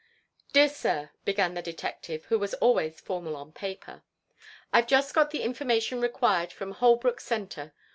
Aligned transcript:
"Dear 0.51 0.67
Sir," 0.67 1.11
began 1.25 1.53
the 1.53 1.61
detective, 1.61 2.25
who 2.25 2.39
was 2.39 2.55
always 2.55 2.99
formal 2.99 3.35
on 3.35 3.51
paper. 3.51 4.01
"I've 4.73 4.87
just 4.87 5.13
got 5.13 5.29
the 5.29 5.43
information 5.43 6.01
required 6.01 6.51
from 6.51 6.71
Holbrook 6.71 7.19
Centre. 7.21 7.75